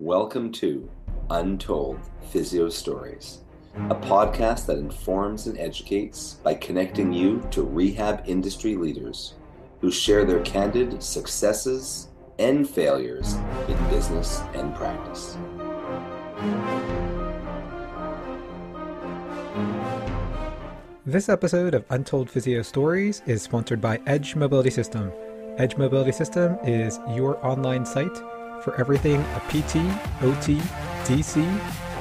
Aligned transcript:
Welcome 0.00 0.52
to 0.52 0.88
Untold 1.28 1.98
Physio 2.30 2.68
Stories, 2.68 3.38
a 3.90 3.96
podcast 3.96 4.66
that 4.66 4.78
informs 4.78 5.48
and 5.48 5.58
educates 5.58 6.34
by 6.34 6.54
connecting 6.54 7.12
you 7.12 7.44
to 7.50 7.64
rehab 7.64 8.22
industry 8.24 8.76
leaders 8.76 9.34
who 9.80 9.90
share 9.90 10.24
their 10.24 10.38
candid 10.42 11.02
successes 11.02 12.10
and 12.38 12.70
failures 12.70 13.34
in 13.66 13.90
business 13.90 14.40
and 14.54 14.72
practice. 14.76 15.36
This 21.04 21.28
episode 21.28 21.74
of 21.74 21.84
Untold 21.90 22.30
Physio 22.30 22.62
Stories 22.62 23.20
is 23.26 23.42
sponsored 23.42 23.80
by 23.80 24.00
Edge 24.06 24.36
Mobility 24.36 24.70
System. 24.70 25.10
Edge 25.56 25.76
Mobility 25.76 26.12
System 26.12 26.56
is 26.62 27.00
your 27.16 27.44
online 27.44 27.84
site 27.84 28.16
for 28.62 28.74
everything 28.76 29.20
a 29.20 29.40
PT, 29.48 29.76
OT, 30.22 30.60
DC, 31.04 31.36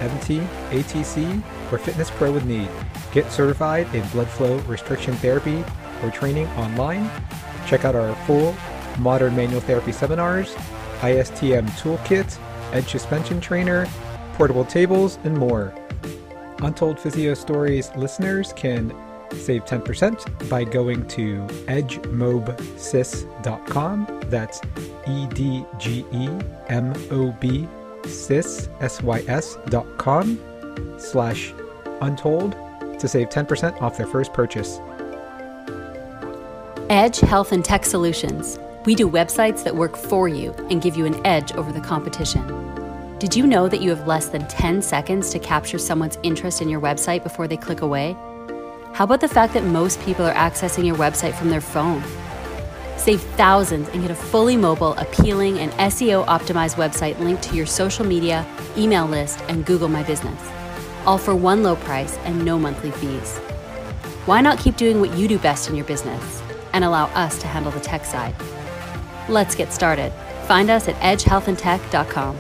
MT, 0.02 0.40
ATC, 0.72 1.44
or 1.72 1.78
fitness 1.78 2.12
pro 2.12 2.32
would 2.32 2.46
need. 2.46 2.70
Get 3.12 3.32
certified 3.32 3.94
in 3.96 4.08
blood 4.10 4.28
flow 4.28 4.58
restriction 4.60 5.14
therapy 5.16 5.64
or 6.04 6.12
training 6.12 6.48
online. 6.50 7.10
Check 7.66 7.86
out 7.86 7.96
our 7.96 8.16
full 8.26 8.56
modern 9.00 9.36
manual 9.36 9.62
therapy 9.62 9.92
seminars, 9.92 10.54
ISTM 11.02 11.68
toolkit, 11.80 12.40
edge 12.74 12.90
suspension 12.90 13.40
trainer, 13.40 13.88
portable 14.34 14.66
tables, 14.66 15.20
and 15.24 15.36
more. 15.38 15.74
Untold 16.60 17.00
Physio 17.00 17.34
Stories 17.34 17.92
listeners 17.96 18.54
can 18.54 18.92
save 19.34 19.66
10% 19.66 20.50
by 20.50 20.64
going 20.64 21.06
to 21.08 21.42
edgemobsys.com. 21.68 24.22
That's 24.28 24.62
E 25.08 25.28
D 25.28 25.66
G 25.78 26.06
E 26.12 26.30
M 26.70 26.94
O 27.12 27.32
B 27.40 27.68
sys, 28.04 28.70
S-Y-S 28.82 29.58
dot 29.70 29.86
com 29.98 30.40
slash 30.98 31.54
untold 32.02 32.56
to 33.00 33.08
save 33.08 33.30
10% 33.30 33.82
off 33.82 33.98
their 33.98 34.08
first 34.08 34.34
purchase. 34.34 34.80
Edge 36.90 37.20
Health 37.20 37.52
and 37.52 37.64
Tech 37.64 37.86
Solutions. 37.86 38.60
We 38.86 38.96
do 38.96 39.10
websites 39.10 39.64
that 39.66 39.76
work 39.76 39.98
for 39.98 40.30
you 40.30 40.54
and 40.70 40.82
give 40.82 40.96
you 40.96 41.06
an 41.06 41.26
edge 41.26 41.52
over 41.54 41.72
the 41.72 41.82
competition. 41.82 42.42
Did 43.20 43.36
you 43.36 43.46
know 43.46 43.68
that 43.68 43.82
you 43.82 43.90
have 43.90 44.08
less 44.08 44.28
than 44.28 44.48
10 44.48 44.82
seconds 44.82 45.30
to 45.32 45.40
capture 45.40 45.78
someone's 45.78 46.18
interest 46.24 46.62
in 46.62 46.70
your 46.70 46.80
website 46.80 47.24
before 47.24 47.48
they 47.48 47.58
click 47.58 47.82
away? 47.82 48.16
How 48.98 49.04
about 49.04 49.22
the 49.22 49.28
fact 49.28 49.54
that 49.54 49.64
most 49.64 50.02
people 50.02 50.26
are 50.26 50.34
accessing 50.34 50.84
your 50.84 50.96
website 50.96 51.36
from 51.36 51.52
their 51.52 51.62
phone? 51.62 52.04
Save 52.98 53.22
thousands 53.38 53.88
and 53.90 54.02
get 54.02 54.10
a 54.10 54.16
fully 54.16 54.58
mobile, 54.58 54.94
appealing, 54.94 55.60
and 55.60 55.72
SEO 55.74 56.26
optimized 56.26 56.78
website 56.78 57.20
linked 57.20 57.44
to 57.44 57.56
your 57.56 57.68
social 57.68 58.04
media, 58.04 58.44
email 58.76 59.06
list, 59.06 59.40
and 59.50 59.68
Google 59.68 59.88
My 59.88 60.02
Business. 60.02 60.42
All 61.06 61.20
for 61.20 61.36
one 61.36 61.62
low 61.62 61.76
price 61.76 62.18
and 62.24 62.44
no 62.44 62.58
monthly 62.58 62.90
fees. 62.90 63.38
Why 64.26 64.42
not 64.42 64.58
keep 64.58 64.78
doing 64.78 65.00
what 65.00 65.16
you 65.16 65.28
do 65.28 65.38
best 65.38 65.70
in 65.70 65.76
your 65.76 65.86
business 65.86 66.42
and 66.74 66.84
allow 66.84 67.06
us 67.14 67.38
to 67.42 67.46
handle 67.46 67.72
the 67.72 67.80
tech 67.80 68.04
side? 68.04 68.34
Let's 69.30 69.54
get 69.54 69.72
started. 69.72 70.12
Find 70.48 70.72
us 70.72 70.88
at 70.88 70.96
edgehealthandtech.com. 70.96 72.36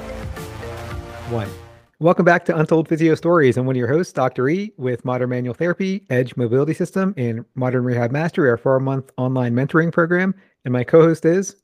One. 1.30 1.67
Welcome 2.00 2.26
back 2.26 2.46
to 2.46 2.56
Untold 2.56 2.88
Physio 2.88 3.16
Stories. 3.16 3.58
I'm 3.58 3.66
one 3.66 3.76
of 3.76 3.80
your 3.80 3.88
hosts, 3.88 4.14
Dr. 4.14 4.48
E, 4.50 4.72
with 4.78 5.04
Modern 5.04 5.32
Manual 5.32 5.56
Therapy, 5.56 6.06
Edge 6.12 6.36
Mobility 6.38 6.76
System, 6.76 7.12
and 7.18 7.44
Modern 7.56 7.84
Rehab 7.84 8.12
Mastery, 8.12 8.52
our 8.52 8.58
four 8.58 8.80
month 8.80 9.10
online 9.18 9.56
mentoring 9.56 9.92
program. 9.92 10.36
And 10.64 10.72
my 10.72 10.84
co 10.84 11.02
host 11.02 11.26
is 11.26 11.56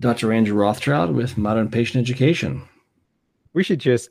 Dr. 0.00 0.32
Andrew 0.32 0.56
Rothschild 0.56 1.14
with 1.14 1.38
Modern 1.38 1.70
Patient 1.70 2.02
Education. 2.02 2.68
We 3.52 3.62
should 3.62 3.78
just, 3.78 4.10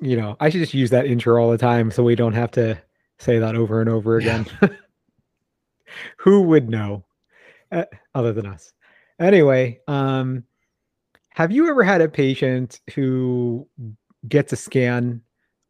you 0.00 0.16
know, 0.16 0.36
I 0.38 0.48
should 0.48 0.60
just 0.60 0.74
use 0.74 0.90
that 0.90 1.06
intro 1.06 1.42
all 1.42 1.50
the 1.50 1.58
time 1.58 1.90
so 1.90 2.04
we 2.04 2.14
don't 2.14 2.34
have 2.34 2.52
to 2.52 2.80
say 3.18 3.40
that 3.40 3.56
over 3.56 3.80
and 3.80 3.90
over 3.90 4.16
again. 4.16 4.46
Yeah. 4.62 4.68
Who 6.18 6.42
would 6.42 6.70
know 6.70 7.04
uh, 7.72 7.86
other 8.14 8.32
than 8.32 8.46
us? 8.46 8.72
Anyway, 9.18 9.80
um, 9.88 10.44
have 11.30 11.50
you 11.50 11.68
ever 11.68 11.82
had 11.82 12.00
a 12.00 12.08
patient 12.08 12.78
who 12.94 13.66
gets 14.28 14.52
a 14.52 14.56
scan 14.56 15.20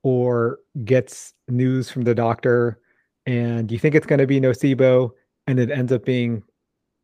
or 0.03 0.59
gets 0.85 1.35
news 1.49 1.91
from 1.91 2.03
the 2.03 2.15
doctor 2.15 2.81
and 3.27 3.73
you 3.73 3.79
think 3.79 3.95
it's 3.95 4.07
going 4.07 4.19
to 4.19 4.27
be 4.27 4.41
nocebo 4.41 5.11
and 5.47 5.59
it 5.59 5.71
ends 5.71 5.93
up 5.93 6.05
being 6.05 6.43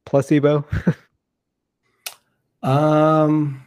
placebo? 0.06 0.64
um 2.62 3.66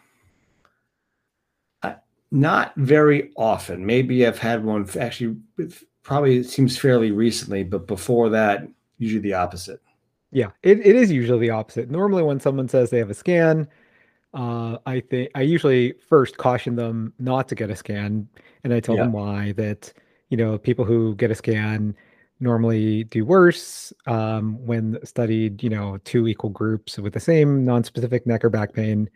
not 2.31 2.73
very 2.75 3.31
often. 3.37 3.85
Maybe 3.85 4.25
I've 4.27 4.37
had 4.37 4.63
one 4.63 4.87
actually 4.99 5.37
probably 6.03 6.37
it 6.37 6.45
seems 6.45 6.77
fairly 6.77 7.11
recently, 7.11 7.63
but 7.63 7.87
before 7.87 8.29
that, 8.29 8.67
usually 8.97 9.21
the 9.21 9.33
opposite. 9.33 9.81
Yeah, 10.31 10.49
it, 10.61 10.79
it 10.85 10.95
is 10.95 11.11
usually 11.11 11.39
the 11.39 11.51
opposite. 11.51 11.89
Normally 11.89 12.23
when 12.23 12.39
someone 12.39 12.67
says 12.67 12.89
they 12.89 12.99
have 12.99 13.09
a 13.09 13.13
scan, 13.15 13.67
uh, 14.35 14.77
I 14.85 14.99
think 14.99 15.31
I 15.33 15.41
usually 15.41 15.93
first 16.07 16.37
caution 16.37 16.75
them 16.75 17.13
not 17.19 17.47
to 17.47 17.55
get 17.55 17.69
a 17.69 17.75
scan, 17.75 18.27
and 18.63 18.73
I 18.73 18.79
tell 18.81 18.95
yeah. 18.95 19.03
them 19.03 19.13
why. 19.13 19.53
That 19.53 19.93
you 20.29 20.37
know, 20.37 20.57
people 20.57 20.85
who 20.85 21.15
get 21.15 21.31
a 21.31 21.35
scan 21.35 21.95
normally 22.41 23.05
do 23.05 23.25
worse 23.25 23.93
um, 24.07 24.63
when 24.65 24.99
studied. 25.05 25.63
You 25.63 25.69
know, 25.69 25.97
two 26.03 26.27
equal 26.27 26.49
groups 26.49 26.97
with 26.97 27.13
the 27.13 27.19
same 27.19 27.63
non-specific 27.63 28.27
neck 28.27 28.43
or 28.43 28.49
back 28.49 28.73
pain. 28.73 29.09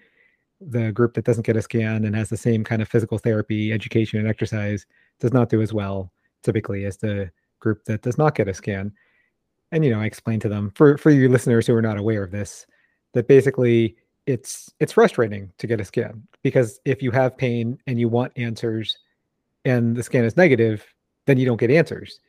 The 0.61 0.91
group 0.91 1.13
that 1.13 1.25
doesn't 1.25 1.45
get 1.45 1.57
a 1.57 1.61
scan 1.61 2.05
and 2.05 2.15
has 2.15 2.29
the 2.29 2.37
same 2.37 2.63
kind 2.63 2.81
of 2.81 2.89
physical 2.89 3.17
therapy, 3.17 3.71
education, 3.71 4.19
and 4.19 4.27
exercise 4.27 4.85
does 5.19 5.33
not 5.33 5.49
do 5.49 5.61
as 5.61 5.73
well 5.73 6.11
typically 6.43 6.85
as 6.85 6.97
the 6.97 7.29
group 7.59 7.83
that 7.85 8.01
does 8.01 8.17
not 8.17 8.35
get 8.35 8.47
a 8.47 8.53
scan. 8.53 8.91
And 9.71 9.83
you 9.83 9.91
know, 9.91 9.99
I 9.99 10.05
explain 10.05 10.39
to 10.41 10.49
them 10.49 10.71
for 10.75 10.97
for 10.97 11.11
your 11.11 11.29
listeners 11.29 11.67
who 11.67 11.75
are 11.75 11.81
not 11.81 11.97
aware 11.97 12.23
of 12.23 12.31
this 12.31 12.65
that 13.13 13.27
basically 13.27 13.97
it's 14.29 14.71
it's 14.79 14.93
frustrating 14.93 15.51
to 15.57 15.65
get 15.65 15.81
a 15.81 15.85
scan 15.85 16.21
because 16.43 16.79
if 16.85 17.01
you 17.01 17.09
have 17.09 17.35
pain 17.35 17.79
and 17.87 17.99
you 17.99 18.07
want 18.07 18.31
answers 18.35 18.95
and 19.65 19.95
the 19.95 20.03
scan 20.03 20.23
is 20.23 20.37
negative 20.37 20.85
then 21.25 21.37
you 21.37 21.45
don't 21.45 21.59
get 21.59 21.71
answers. 21.71 22.19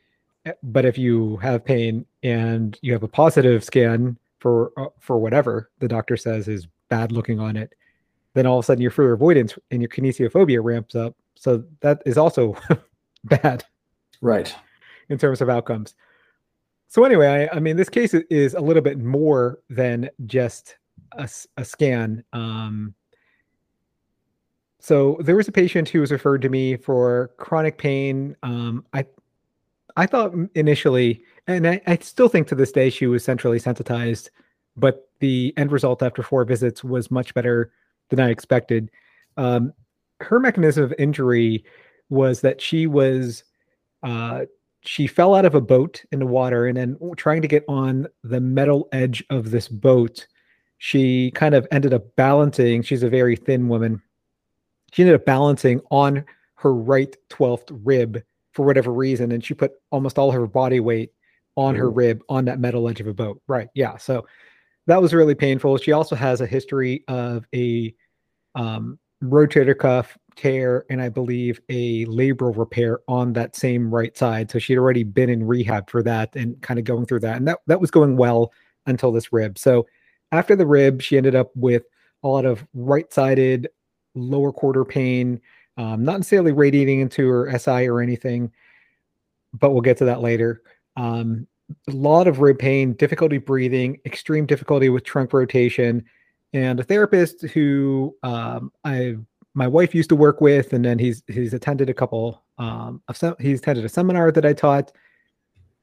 Eh, 0.45 0.53
but 0.63 0.83
if 0.83 0.97
you 0.97 1.37
have 1.37 1.63
pain 1.63 2.05
and 2.23 2.77
you 2.81 2.91
have 2.91 3.03
a 3.03 3.07
positive 3.07 3.63
scan 3.63 4.17
for 4.39 4.71
uh, 4.77 4.87
for 4.99 5.19
whatever 5.19 5.69
the 5.77 5.87
doctor 5.87 6.17
says 6.17 6.47
is 6.47 6.67
bad 6.89 7.11
looking 7.11 7.39
on 7.39 7.55
it 7.55 7.73
then 8.33 8.47
all 8.47 8.57
of 8.57 8.63
a 8.63 8.65
sudden 8.65 8.81
your 8.81 8.91
fluid 8.91 9.11
avoidance 9.11 9.57
and 9.69 9.81
your 9.81 9.89
kinesiophobia 9.89 10.63
ramps 10.63 10.95
up. 10.95 11.15
So 11.35 11.63
that 11.81 12.01
is 12.05 12.17
also 12.17 12.55
bad 13.25 13.63
right. 14.21 14.55
in 15.09 15.19
terms 15.19 15.41
of 15.41 15.49
outcomes. 15.49 15.93
So 16.87 17.03
anyway 17.03 17.47
I, 17.51 17.57
I 17.57 17.59
mean 17.59 17.77
this 17.77 17.89
case 17.89 18.15
is 18.15 18.55
a 18.55 18.59
little 18.59 18.81
bit 18.81 18.97
more 18.97 19.59
than 19.69 20.09
just 20.25 20.77
a, 21.13 21.29
a 21.57 21.65
scan. 21.65 22.23
Um, 22.33 22.93
so 24.79 25.17
there 25.21 25.35
was 25.35 25.47
a 25.47 25.51
patient 25.51 25.89
who 25.89 25.99
was 25.99 26.11
referred 26.11 26.41
to 26.41 26.49
me 26.49 26.75
for 26.75 27.31
chronic 27.37 27.77
pain. 27.77 28.35
Um, 28.43 28.85
I 28.93 29.05
I 29.95 30.05
thought 30.05 30.33
initially, 30.55 31.23
and 31.47 31.67
I, 31.67 31.81
I, 31.85 31.97
still 31.97 32.29
think 32.29 32.47
to 32.47 32.55
this 32.55 32.71
day 32.71 32.89
she 32.89 33.07
was 33.07 33.25
centrally 33.25 33.59
sensitized, 33.59 34.29
but 34.77 35.09
the 35.19 35.53
end 35.57 35.71
result 35.71 36.01
after 36.01 36.23
four 36.23 36.45
visits 36.45 36.81
was 36.83 37.11
much 37.11 37.33
better 37.33 37.73
than 38.09 38.19
I 38.19 38.29
expected. 38.29 38.89
Um, 39.35 39.73
her 40.21 40.39
mechanism 40.39 40.85
of 40.85 40.93
injury 40.97 41.65
was 42.09 42.41
that 42.41 42.61
she 42.61 42.87
was 42.87 43.43
uh, 44.03 44.45
she 44.81 45.07
fell 45.07 45.35
out 45.35 45.45
of 45.45 45.55
a 45.55 45.61
boat 45.61 46.03
in 46.11 46.19
the 46.19 46.25
water 46.25 46.65
and 46.65 46.77
then 46.77 46.97
trying 47.17 47.41
to 47.41 47.47
get 47.47 47.63
on 47.67 48.07
the 48.23 48.41
metal 48.41 48.87
edge 48.91 49.23
of 49.29 49.51
this 49.51 49.67
boat 49.67 50.25
she 50.83 51.29
kind 51.35 51.53
of 51.53 51.67
ended 51.69 51.93
up 51.93 52.15
balancing. 52.15 52.81
She's 52.81 53.03
a 53.03 53.09
very 53.09 53.35
thin 53.35 53.67
woman. 53.67 54.01
She 54.91 55.03
ended 55.03 55.13
up 55.13 55.27
balancing 55.27 55.79
on 55.91 56.25
her 56.55 56.73
right 56.73 57.15
12th 57.29 57.79
rib 57.83 58.23
for 58.53 58.65
whatever 58.65 58.91
reason. 58.91 59.31
And 59.31 59.45
she 59.45 59.53
put 59.53 59.73
almost 59.91 60.17
all 60.17 60.31
her 60.31 60.47
body 60.47 60.79
weight 60.79 61.11
on 61.55 61.75
her 61.75 61.91
rib 61.91 62.23
on 62.29 62.45
that 62.45 62.59
metal 62.59 62.89
edge 62.89 62.99
of 62.99 63.05
a 63.05 63.13
boat. 63.13 63.39
Right. 63.47 63.67
Yeah. 63.75 63.97
So 63.97 64.25
that 64.87 64.99
was 64.99 65.13
really 65.13 65.35
painful. 65.35 65.77
She 65.77 65.91
also 65.91 66.15
has 66.15 66.41
a 66.41 66.47
history 66.47 67.03
of 67.07 67.45
a 67.53 67.93
um, 68.55 68.97
rotator 69.23 69.77
cuff 69.77 70.17
tear 70.35 70.87
and 70.89 70.99
I 70.99 71.09
believe 71.09 71.61
a 71.69 72.07
labral 72.07 72.57
repair 72.57 73.01
on 73.07 73.33
that 73.33 73.55
same 73.55 73.93
right 73.93 74.17
side. 74.17 74.49
So 74.49 74.57
she'd 74.57 74.79
already 74.79 75.03
been 75.03 75.29
in 75.29 75.45
rehab 75.45 75.91
for 75.91 76.01
that 76.01 76.35
and 76.35 76.59
kind 76.63 76.79
of 76.79 76.85
going 76.85 77.05
through 77.05 77.19
that. 77.19 77.37
And 77.37 77.47
that, 77.47 77.59
that 77.67 77.79
was 77.79 77.91
going 77.91 78.17
well 78.17 78.51
until 78.87 79.11
this 79.11 79.31
rib. 79.31 79.59
So 79.59 79.85
after 80.31 80.55
the 80.55 80.65
rib, 80.65 81.01
she 81.01 81.17
ended 81.17 81.35
up 81.35 81.51
with 81.55 81.83
a 82.23 82.27
lot 82.27 82.45
of 82.45 82.65
right 82.73 83.11
sided 83.11 83.69
lower 84.15 84.51
quarter 84.51 84.85
pain, 84.85 85.41
um, 85.77 86.03
not 86.03 86.17
necessarily 86.17 86.51
radiating 86.51 86.99
into 86.99 87.27
her 87.27 87.57
SI 87.57 87.87
or 87.87 88.01
anything, 88.01 88.51
but 89.53 89.71
we'll 89.71 89.81
get 89.81 89.97
to 89.97 90.05
that 90.05 90.21
later. 90.21 90.61
Um, 90.95 91.47
a 91.87 91.91
lot 91.91 92.27
of 92.27 92.39
rib 92.39 92.59
pain, 92.59 92.93
difficulty 92.93 93.37
breathing, 93.37 93.99
extreme 94.05 94.45
difficulty 94.45 94.89
with 94.89 95.03
trunk 95.03 95.33
rotation, 95.33 96.03
and 96.53 96.79
a 96.79 96.83
therapist 96.83 97.43
who 97.43 98.15
um, 98.23 98.71
I've 98.83 99.23
my 99.53 99.67
wife 99.67 99.93
used 99.93 100.09
to 100.09 100.15
work 100.15 100.39
with, 100.39 100.73
and 100.73 100.83
then 100.83 100.99
he's 100.99 101.23
he's 101.27 101.53
attended 101.53 101.89
a 101.89 101.93
couple 101.93 102.41
um 102.57 103.01
of 103.07 103.17
some 103.17 103.35
he's 103.39 103.59
attended 103.59 103.85
a 103.85 103.89
seminar 103.89 104.31
that 104.31 104.45
I 104.45 104.53
taught. 104.53 104.91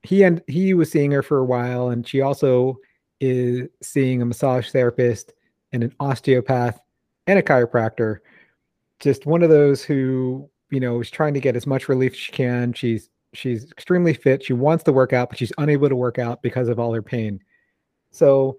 He 0.02 0.22
and 0.22 0.42
he 0.46 0.74
was 0.74 0.90
seeing 0.90 1.10
her 1.12 1.22
for 1.22 1.38
a 1.38 1.44
while, 1.44 1.88
and 1.88 2.06
she 2.06 2.20
also 2.20 2.78
is 3.20 3.68
seeing 3.82 4.22
a 4.22 4.26
massage 4.26 4.70
therapist 4.70 5.32
and 5.72 5.84
an 5.84 5.94
osteopath 6.00 6.80
and 7.26 7.38
a 7.38 7.42
chiropractor. 7.42 8.18
Just 9.00 9.26
one 9.26 9.42
of 9.42 9.50
those 9.50 9.82
who 9.82 10.48
you 10.70 10.80
know 10.80 11.00
is 11.00 11.10
trying 11.10 11.34
to 11.34 11.40
get 11.40 11.56
as 11.56 11.66
much 11.66 11.88
relief 11.88 12.12
as 12.12 12.18
she 12.18 12.32
can. 12.32 12.72
She's 12.72 13.10
she's 13.32 13.70
extremely 13.70 14.14
fit. 14.14 14.44
She 14.44 14.52
wants 14.52 14.84
to 14.84 14.92
work 14.92 15.12
out, 15.12 15.28
but 15.28 15.38
she's 15.38 15.52
unable 15.58 15.88
to 15.88 15.96
work 15.96 16.18
out 16.18 16.42
because 16.42 16.68
of 16.68 16.78
all 16.78 16.92
her 16.94 17.02
pain. 17.02 17.40
So, 18.10 18.58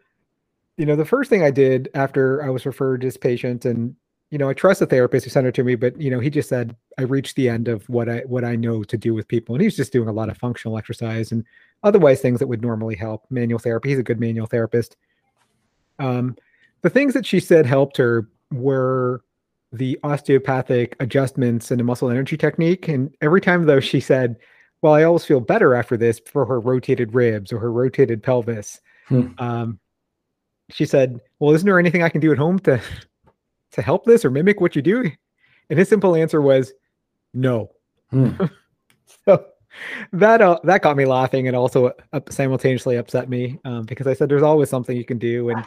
you 0.77 0.85
know, 0.85 0.95
the 0.95 1.05
first 1.05 1.29
thing 1.29 1.43
I 1.43 1.51
did 1.51 1.89
after 1.93 2.43
I 2.43 2.49
was 2.49 2.65
referred 2.65 3.01
to 3.01 3.07
this 3.07 3.17
patient, 3.17 3.65
and 3.65 3.95
you 4.31 4.37
know, 4.37 4.47
I 4.47 4.53
trust 4.53 4.79
the 4.79 4.85
therapist 4.85 5.25
who 5.25 5.31
sent 5.31 5.45
her 5.45 5.51
to 5.51 5.63
me, 5.63 5.75
but 5.75 5.99
you 5.99 6.11
know, 6.11 6.19
he 6.19 6.29
just 6.29 6.49
said 6.49 6.75
I 6.97 7.03
reached 7.03 7.35
the 7.35 7.49
end 7.49 7.67
of 7.67 7.87
what 7.89 8.07
I 8.07 8.19
what 8.19 8.43
I 8.43 8.55
know 8.55 8.83
to 8.83 8.97
do 8.97 9.13
with 9.13 9.27
people, 9.27 9.55
and 9.55 9.63
he's 9.63 9.75
just 9.75 9.91
doing 9.91 10.07
a 10.07 10.13
lot 10.13 10.29
of 10.29 10.37
functional 10.37 10.77
exercise 10.77 11.31
and 11.31 11.43
otherwise 11.83 12.21
things 12.21 12.39
that 12.39 12.47
would 12.47 12.61
normally 12.61 12.95
help. 12.95 13.25
Manual 13.29 13.59
therapy. 13.59 13.89
He's 13.89 13.99
a 13.99 14.03
good 14.03 14.19
manual 14.19 14.47
therapist. 14.47 14.97
Um, 15.99 16.35
the 16.81 16.89
things 16.89 17.13
that 17.13 17.25
she 17.25 17.39
said 17.39 17.65
helped 17.65 17.97
her 17.97 18.29
were 18.51 19.23
the 19.71 19.99
osteopathic 20.03 20.95
adjustments 20.99 21.71
and 21.71 21.79
the 21.79 21.83
muscle 21.83 22.09
energy 22.09 22.37
technique. 22.37 22.87
And 22.87 23.13
every 23.21 23.41
time 23.41 23.65
though 23.65 23.79
she 23.79 23.99
said, 23.99 24.37
Well, 24.81 24.93
I 24.93 25.03
always 25.03 25.25
feel 25.25 25.39
better 25.39 25.75
after 25.75 25.97
this 25.97 26.19
for 26.25 26.45
her 26.45 26.59
rotated 26.59 27.13
ribs 27.13 27.53
or 27.53 27.59
her 27.59 27.71
rotated 27.71 28.23
pelvis. 28.23 28.79
Hmm. 29.07 29.27
Um, 29.37 29.79
she 30.71 30.85
said, 30.85 31.19
Well, 31.39 31.53
isn't 31.53 31.65
there 31.65 31.79
anything 31.79 32.03
I 32.03 32.09
can 32.09 32.21
do 32.21 32.31
at 32.31 32.37
home 32.37 32.59
to 32.59 32.81
to 33.71 33.81
help 33.81 34.05
this 34.05 34.25
or 34.25 34.31
mimic 34.31 34.61
what 34.61 34.75
you 34.75 34.81
do? 34.81 35.11
And 35.69 35.77
his 35.77 35.89
simple 35.89 36.15
answer 36.15 36.41
was 36.41 36.73
no. 37.33 37.71
Hmm. 38.09 38.31
so 39.25 39.45
that 40.13 40.41
uh, 40.41 40.59
that 40.63 40.81
got 40.81 40.97
me 40.97 41.05
laughing 41.05 41.47
and 41.47 41.55
also 41.55 41.91
simultaneously 42.29 42.95
upset 42.95 43.29
me 43.29 43.59
um, 43.65 43.83
because 43.85 44.07
I 44.07 44.13
said 44.13 44.29
there's 44.29 44.43
always 44.43 44.69
something 44.69 44.95
you 44.95 45.05
can 45.05 45.17
do 45.19 45.49
and 45.49 45.65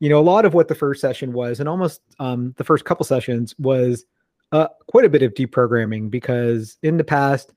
you 0.00 0.08
know, 0.08 0.18
a 0.18 0.22
lot 0.22 0.46
of 0.46 0.54
what 0.54 0.66
the 0.66 0.74
first 0.74 1.00
session 1.00 1.32
was, 1.32 1.60
and 1.60 1.68
almost 1.68 2.00
um, 2.18 2.54
the 2.56 2.64
first 2.64 2.86
couple 2.86 3.04
sessions 3.04 3.54
was 3.58 4.06
uh, 4.50 4.66
quite 4.88 5.04
a 5.04 5.10
bit 5.10 5.22
of 5.22 5.34
deprogramming 5.34 6.10
because 6.10 6.78
in 6.82 6.96
the 6.96 7.04
past 7.04 7.52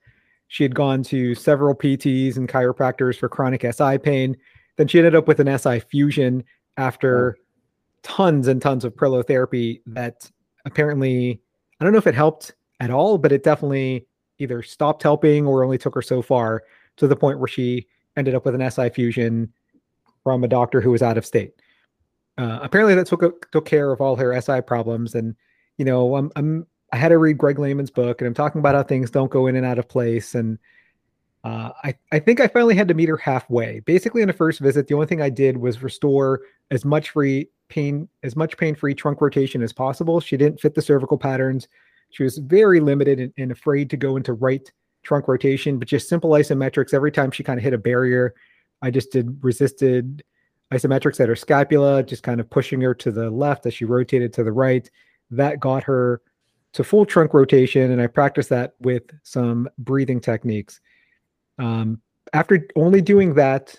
she 0.48 0.62
had 0.62 0.74
gone 0.74 1.02
to 1.02 1.34
several 1.34 1.74
PTs 1.74 2.36
and 2.36 2.48
chiropractors 2.48 3.18
for 3.18 3.28
chronic 3.28 3.62
SI 3.62 3.98
pain. 3.98 4.36
Then 4.76 4.86
she 4.86 4.98
ended 4.98 5.14
up 5.14 5.26
with 5.26 5.40
an 5.40 5.58
SI 5.58 5.80
fusion 5.80 6.44
after 6.76 7.38
tons 8.02 8.46
and 8.46 8.60
tons 8.60 8.84
of 8.84 8.94
prolotherapy 8.94 9.80
that 9.86 10.30
apparently, 10.66 11.40
I 11.80 11.84
don't 11.84 11.92
know 11.92 11.98
if 11.98 12.06
it 12.06 12.14
helped 12.14 12.54
at 12.78 12.90
all, 12.90 13.16
but 13.16 13.32
it 13.32 13.42
definitely 13.42 14.06
either 14.38 14.62
stopped 14.62 15.02
helping 15.02 15.46
or 15.46 15.64
only 15.64 15.78
took 15.78 15.94
her 15.94 16.02
so 16.02 16.22
far 16.22 16.64
to 16.96 17.06
the 17.06 17.16
point 17.16 17.38
where 17.38 17.48
she 17.48 17.86
ended 18.16 18.34
up 18.34 18.44
with 18.44 18.54
an 18.54 18.70
SI 18.70 18.88
fusion 18.90 19.52
from 20.22 20.44
a 20.44 20.48
doctor 20.48 20.80
who 20.80 20.90
was 20.90 21.02
out 21.02 21.18
of 21.18 21.26
state 21.26 21.54
uh, 22.38 22.58
apparently 22.62 22.94
that 22.94 23.06
took 23.06 23.50
took 23.50 23.64
care 23.64 23.92
of 23.92 24.00
all 24.00 24.16
her 24.16 24.40
SI 24.40 24.60
problems. 24.62 25.14
And 25.14 25.34
you 25.78 25.84
know, 25.84 26.16
I'm, 26.16 26.30
I'm 26.36 26.66
I 26.92 26.96
had 26.96 27.08
to 27.08 27.18
read 27.18 27.38
Greg 27.38 27.58
Lehman's 27.58 27.90
book, 27.90 28.20
and 28.20 28.28
I'm 28.28 28.34
talking 28.34 28.58
about 28.58 28.74
how 28.74 28.82
things 28.82 29.10
don't 29.10 29.30
go 29.30 29.46
in 29.46 29.56
and 29.56 29.66
out 29.66 29.78
of 29.78 29.88
place. 29.88 30.34
And 30.34 30.58
uh, 31.44 31.70
I 31.82 31.94
I 32.12 32.18
think 32.18 32.40
I 32.40 32.48
finally 32.48 32.74
had 32.74 32.88
to 32.88 32.94
meet 32.94 33.08
her 33.08 33.16
halfway. 33.16 33.80
Basically, 33.80 34.22
in 34.22 34.28
the 34.28 34.34
first 34.34 34.60
visit, 34.60 34.88
the 34.88 34.94
only 34.94 35.06
thing 35.06 35.22
I 35.22 35.30
did 35.30 35.56
was 35.56 35.82
restore 35.82 36.40
as 36.70 36.84
much 36.84 37.10
free 37.10 37.48
pain 37.68 38.08
as 38.22 38.36
much 38.36 38.56
pain 38.56 38.74
free 38.74 38.94
trunk 38.94 39.20
rotation 39.20 39.62
as 39.62 39.72
possible. 39.72 40.20
She 40.20 40.36
didn't 40.36 40.60
fit 40.60 40.74
the 40.74 40.82
cervical 40.82 41.18
patterns. 41.18 41.68
She 42.14 42.22
was 42.22 42.38
very 42.38 42.78
limited 42.78 43.18
and, 43.18 43.32
and 43.36 43.50
afraid 43.50 43.90
to 43.90 43.96
go 43.96 44.16
into 44.16 44.34
right 44.34 44.70
trunk 45.02 45.26
rotation, 45.26 45.80
but 45.80 45.88
just 45.88 46.08
simple 46.08 46.30
isometrics. 46.30 46.94
Every 46.94 47.10
time 47.10 47.32
she 47.32 47.42
kind 47.42 47.58
of 47.58 47.64
hit 47.64 47.74
a 47.74 47.78
barrier, 47.78 48.34
I 48.82 48.92
just 48.92 49.10
did 49.10 49.36
resisted 49.42 50.22
isometrics 50.72 51.18
at 51.18 51.28
her 51.28 51.34
scapula, 51.34 52.04
just 52.04 52.22
kind 52.22 52.38
of 52.38 52.48
pushing 52.48 52.80
her 52.82 52.94
to 52.94 53.10
the 53.10 53.28
left 53.30 53.66
as 53.66 53.74
she 53.74 53.84
rotated 53.84 54.32
to 54.34 54.44
the 54.44 54.52
right. 54.52 54.88
That 55.32 55.58
got 55.58 55.82
her 55.82 56.22
to 56.74 56.84
full 56.84 57.04
trunk 57.04 57.34
rotation, 57.34 57.90
and 57.90 58.00
I 58.00 58.06
practiced 58.06 58.48
that 58.50 58.74
with 58.78 59.02
some 59.24 59.68
breathing 59.78 60.20
techniques. 60.20 60.80
Um, 61.58 62.00
after 62.32 62.64
only 62.76 63.02
doing 63.02 63.34
that, 63.34 63.74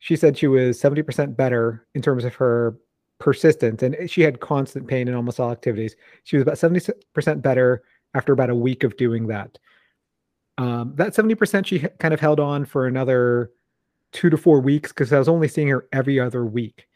she 0.00 0.16
said 0.16 0.36
she 0.36 0.48
was 0.48 0.78
70% 0.78 1.34
better 1.34 1.86
in 1.94 2.02
terms 2.02 2.26
of 2.26 2.34
her 2.34 2.76
persistence, 3.18 3.82
and 3.82 4.10
she 4.10 4.22
had 4.22 4.40
constant 4.40 4.86
pain 4.86 5.08
in 5.08 5.14
almost 5.14 5.40
all 5.40 5.50
activities. 5.50 5.96
She 6.24 6.36
was 6.36 6.42
about 6.42 6.56
70% 6.56 7.42
better 7.42 7.82
after 8.14 8.32
about 8.32 8.50
a 8.50 8.54
week 8.54 8.84
of 8.84 8.96
doing 8.96 9.26
that. 9.28 9.58
Um, 10.56 10.92
that 10.96 11.14
70% 11.14 11.66
she 11.66 11.80
kind 11.98 12.14
of 12.14 12.20
held 12.20 12.38
on 12.38 12.64
for 12.64 12.86
another 12.86 13.50
two 14.12 14.30
to 14.30 14.36
four 14.36 14.60
weeks 14.60 14.92
because 14.92 15.12
I 15.12 15.18
was 15.18 15.28
only 15.28 15.48
seeing 15.48 15.68
her 15.68 15.86
every 15.92 16.20
other 16.20 16.44
week. 16.44 16.86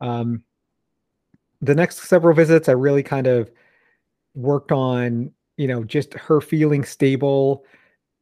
Um, 0.00 0.42
the 1.62 1.74
next 1.74 2.00
several 2.00 2.34
visits, 2.34 2.68
I 2.68 2.72
really 2.72 3.02
kind 3.02 3.26
of 3.26 3.50
worked 4.34 4.70
on, 4.70 5.32
you 5.56 5.66
know, 5.66 5.82
just 5.82 6.12
her 6.14 6.42
feeling 6.42 6.84
stable, 6.84 7.64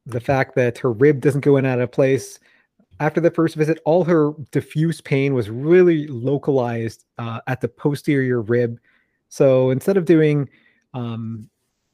the 0.06 0.20
fact 0.20 0.54
that 0.54 0.78
her 0.78 0.92
rib 0.92 1.20
doesn't 1.20 1.40
go 1.40 1.56
in 1.56 1.66
out 1.66 1.80
of 1.80 1.90
place. 1.90 2.38
After 3.00 3.20
the 3.20 3.31
first 3.31 3.56
visit, 3.56 3.81
all 3.85 4.05
her 4.05 4.32
diffuse 4.50 5.00
pain 5.00 5.35
was 5.35 5.50
really 5.50 6.06
localized 6.06 7.05
uh, 7.19 7.41
at 7.46 7.61
the 7.61 7.69
posterior 7.69 8.41
rib. 8.41 8.79
So 9.29 9.70
instead 9.70 9.96
of 9.96 10.05
doing, 10.05 10.49
um, 10.93 11.49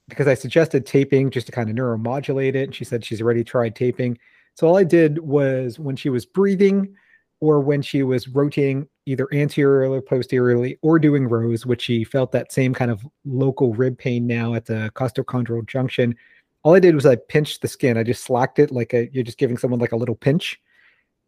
because 0.08 0.26
I 0.26 0.34
suggested 0.34 0.84
taping 0.84 1.30
just 1.30 1.46
to 1.46 1.52
kind 1.52 1.70
of 1.70 1.76
neuromodulate 1.76 2.54
it, 2.54 2.64
And 2.64 2.74
she 2.74 2.84
said 2.84 3.04
she's 3.04 3.22
already 3.22 3.44
tried 3.44 3.74
taping. 3.74 4.18
So 4.54 4.66
all 4.66 4.76
I 4.76 4.84
did 4.84 5.20
was 5.20 5.78
when 5.78 5.96
she 5.96 6.10
was 6.10 6.26
breathing 6.26 6.94
or 7.40 7.60
when 7.60 7.80
she 7.80 8.02
was 8.02 8.28
rotating 8.28 8.86
either 9.06 9.26
anteriorly 9.32 9.96
or 9.96 10.02
posteriorly 10.02 10.78
or 10.82 10.98
doing 10.98 11.26
rows, 11.26 11.64
which 11.64 11.82
she 11.82 12.04
felt 12.04 12.32
that 12.32 12.52
same 12.52 12.74
kind 12.74 12.90
of 12.90 13.06
local 13.24 13.72
rib 13.72 13.96
pain 13.96 14.26
now 14.26 14.52
at 14.54 14.66
the 14.66 14.90
costochondral 14.94 15.66
junction. 15.66 16.14
All 16.62 16.74
I 16.74 16.80
did 16.80 16.94
was 16.94 17.06
I 17.06 17.16
pinched 17.16 17.62
the 17.62 17.68
skin. 17.68 17.96
I 17.96 18.02
just 18.02 18.24
slacked 18.24 18.58
it 18.58 18.70
like 18.70 18.92
a, 18.92 19.08
you're 19.12 19.24
just 19.24 19.38
giving 19.38 19.56
someone 19.56 19.80
like 19.80 19.92
a 19.92 19.96
little 19.96 20.14
pinch. 20.14 20.60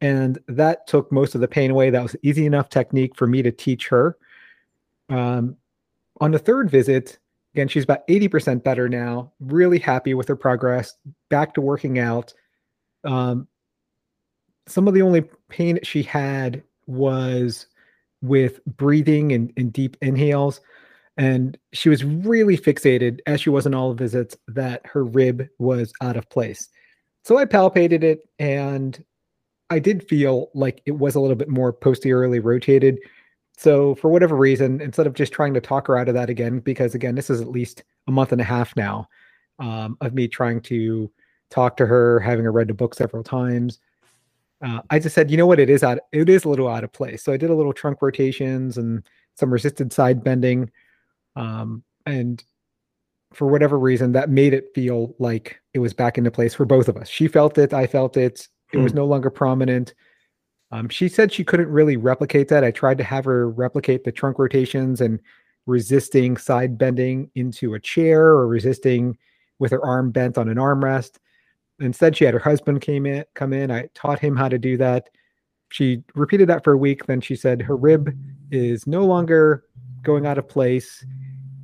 And 0.03 0.39
that 0.49 0.87
took 0.87 1.11
most 1.11 1.35
of 1.35 1.41
the 1.41 1.49
pain 1.49 1.71
away. 1.71 1.89
That 1.89 2.03
was 2.03 2.17
easy 2.23 2.45
enough 2.45 2.69
technique 2.69 3.17
for 3.17 3.27
me 3.27 3.41
to 3.41 3.53
teach 3.53 3.89
her. 3.89 4.19
Um, 5.09 5.57
on 6.21 6.33
the 6.33 6.39
third 6.39 6.71
visit, 6.71 7.19
again, 7.55 7.69
she's 7.69 7.85
about 7.85 8.07
80% 8.09 8.63
better 8.63 8.89
now, 8.89 9.33
really 9.41 9.79
happy 9.79 10.13
with 10.15 10.29
her 10.29 10.37
progress, 10.37 10.95
back 11.31 11.55
to 11.55 11.61
working 11.61 11.99
out 11.99 12.35
um, 13.05 13.49
some 14.67 14.89
of 14.89 14.95
the 14.95 15.03
only 15.03 15.23
pain 15.49 15.79
she 15.83 16.03
had 16.03 16.63
was 16.87 17.67
with 18.23 18.65
breathing 18.65 19.33
and, 19.33 19.53
and 19.57 19.73
deep 19.73 19.97
inhales. 20.01 20.61
And 21.17 21.59
she 21.73 21.89
was 21.89 22.05
really 22.05 22.57
fixated, 22.57 23.21
as 23.27 23.41
she 23.41 23.51
was 23.51 23.67
in 23.67 23.75
all 23.75 23.93
visits, 23.93 24.37
that 24.49 24.85
her 24.87 25.05
rib 25.05 25.49
was 25.59 25.93
out 26.01 26.17
of 26.17 26.29
place. 26.31 26.69
So 27.25 27.39
I 27.39 27.45
palpated 27.45 28.03
it 28.03 28.29
and 28.39 29.03
I 29.73 29.79
did 29.79 30.09
feel 30.09 30.51
like 30.55 30.83
it 30.87 30.93
was 30.93 31.15
a 31.15 31.21
little 31.21 31.37
bit 31.37 31.49
more 31.49 31.73
posteriorly 31.73 32.41
rotated. 32.41 32.99
So 33.57 33.95
for 33.97 34.09
whatever 34.09 34.37
reason, 34.37 34.81
instead 34.81 35.07
of 35.07 35.15
just 35.15 35.33
trying 35.33 35.55
to 35.55 35.61
talk 35.61 35.87
her 35.87 35.97
out 35.97 36.09
of 36.09 36.15
that 36.15 36.31
again, 36.31 36.61
because 36.61 36.95
again, 36.95 37.15
this 37.15 37.31
is 37.31 37.41
at 37.41 37.49
least 37.49 37.83
a 38.07 38.13
month 38.13 38.33
and 38.33 38.41
a 38.41 38.45
half 38.45 38.77
now 38.77 39.09
um, 39.59 39.97
of 40.01 40.15
me 40.15 40.29
trying 40.29 40.61
to 40.63 41.11
talk 41.51 41.77
to 41.77 41.87
her, 41.87 42.21
having 42.21 42.45
her 42.45 42.53
read 42.53 42.69
the 42.69 42.75
book 42.75 42.95
several 42.95 43.23
times. 43.23 43.79
Uh, 44.65 44.81
I 44.91 44.99
just 44.99 45.15
said, 45.15 45.31
you 45.31 45.37
know 45.37 45.47
what, 45.47 45.59
it 45.59 45.71
is 45.71 45.83
out, 45.83 45.99
it 46.13 46.29
is 46.29 46.45
a 46.45 46.49
little 46.49 46.69
out 46.69 46.85
of 46.85 46.93
place. 46.93 47.23
So 47.23 47.33
I 47.33 47.37
did 47.37 47.51
a 47.51 47.55
little 47.55 47.73
trunk 47.73 48.01
rotations 48.01 48.79
and 48.79 49.03
some 49.35 49.53
resisted 49.53 49.93
side 49.93 50.23
bending, 50.23 50.71
um, 51.37 51.83
and 52.07 52.43
for 53.33 53.47
whatever 53.49 53.79
reason, 53.79 54.13
that 54.13 54.29
made 54.29 54.55
it 54.55 54.67
feel 54.75 55.15
like 55.19 55.59
it 55.73 55.79
was 55.79 55.95
back 55.95 56.19
into 56.19 56.31
place 56.31 56.55
for 56.55 56.67
both 56.67 56.89
of 56.89 56.97
us. 56.97 57.09
She 57.09 57.29
felt 57.29 57.59
it, 57.59 57.73
I 57.73 57.87
felt 57.87 58.17
it. 58.17 58.49
It 58.73 58.79
was 58.79 58.93
hmm. 58.93 58.99
no 58.99 59.07
longer 59.07 59.31
prominent. 59.31 59.95
Um, 60.71 60.89
she 60.89 61.09
said 61.09 61.33
she 61.33 61.45
couldn't 61.45 61.69
really 61.69 61.97
replicate 61.97 62.49
that. 62.49 62.65
I 62.65 62.71
tried 62.71 62.99
to 62.99 63.05
have 63.05 63.27
her 63.27 63.51
replicate 63.51 64.05
the 64.05 64.13
trunk 64.13 64.39
rotations 64.39 65.01
and 65.01 65.21
resisting 65.67 66.37
side 66.37 66.79
bending 66.79 67.31
into 67.35 67.75
a 67.75 67.81
chair 67.81 68.29
or 68.29 68.49
resisting 68.49 69.17
with 69.59 69.71
her 69.71 69.85
arm 69.85 70.11
bent 70.11 70.39
on 70.39 70.49
an 70.49 70.57
armrest. 70.57 71.19
Instead, 71.79 72.17
she 72.17 72.25
had 72.25 72.35
her 72.35 72.41
husband 72.41 72.81
came 72.81 73.07
in, 73.07 73.25
come 73.35 73.53
in. 73.53 73.71
I 73.71 73.89
taught 73.95 74.19
him 74.19 74.35
how 74.35 74.49
to 74.49 74.59
do 74.59 74.77
that. 74.79 75.11
She 75.71 76.03
repeated 76.15 76.49
that 76.49 76.65
for 76.65 76.73
a 76.73 76.79
week. 76.79 77.07
Then 77.07 77.21
she 77.21 77.37
said 77.37 77.63
her 77.63 77.77
rib 77.77 78.17
is 78.51 78.87
no 78.87 79.05
longer 79.05 79.65
going 80.03 80.27
out 80.27 80.39
of 80.39 80.49
place, 80.49 81.05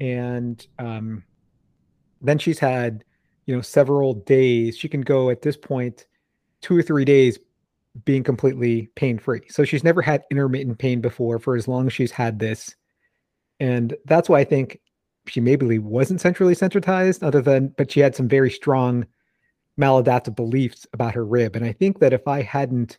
and 0.00 0.66
um, 0.78 1.24
then 2.20 2.38
she's 2.38 2.58
had, 2.58 3.04
you 3.46 3.54
know, 3.54 3.60
several 3.62 4.14
days. 4.14 4.76
She 4.76 4.88
can 4.88 5.02
go 5.02 5.30
at 5.30 5.42
this 5.42 5.56
point 5.56 6.06
two 6.62 6.76
or 6.76 6.82
three 6.82 7.04
days 7.04 7.38
being 8.04 8.22
completely 8.22 8.88
pain 8.94 9.18
free. 9.18 9.42
So 9.48 9.64
she's 9.64 9.84
never 9.84 10.02
had 10.02 10.24
intermittent 10.30 10.78
pain 10.78 11.00
before 11.00 11.38
for 11.38 11.56
as 11.56 11.68
long 11.68 11.86
as 11.86 11.92
she's 11.92 12.10
had 12.10 12.38
this. 12.38 12.74
And 13.60 13.96
that's 14.04 14.28
why 14.28 14.40
I 14.40 14.44
think 14.44 14.80
she 15.26 15.40
maybe 15.40 15.78
wasn't 15.78 16.20
centrally 16.20 16.54
sensitized, 16.54 17.22
other 17.22 17.42
than 17.42 17.68
but 17.76 17.90
she 17.90 18.00
had 18.00 18.14
some 18.14 18.28
very 18.28 18.50
strong 18.50 19.06
maladaptive 19.78 20.34
beliefs 20.34 20.86
about 20.92 21.14
her 21.14 21.24
rib. 21.24 21.56
And 21.56 21.64
I 21.64 21.72
think 21.72 22.00
that 22.00 22.12
if 22.12 22.26
I 22.26 22.42
hadn't 22.42 22.98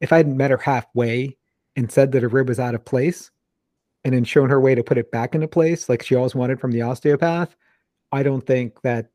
if 0.00 0.12
I 0.12 0.18
hadn't 0.18 0.36
met 0.36 0.50
her 0.50 0.58
halfway 0.58 1.36
and 1.74 1.90
said 1.90 2.12
that 2.12 2.22
her 2.22 2.28
rib 2.28 2.48
was 2.48 2.60
out 2.60 2.74
of 2.74 2.84
place 2.84 3.30
and 4.04 4.14
then 4.14 4.24
shown 4.24 4.50
her 4.50 4.60
way 4.60 4.74
to 4.74 4.84
put 4.84 4.98
it 4.98 5.10
back 5.10 5.34
into 5.34 5.48
place 5.48 5.88
like 5.88 6.02
she 6.02 6.14
always 6.14 6.34
wanted 6.34 6.60
from 6.60 6.72
the 6.72 6.82
osteopath, 6.82 7.56
I 8.12 8.22
don't 8.22 8.46
think 8.46 8.80
that 8.82 9.10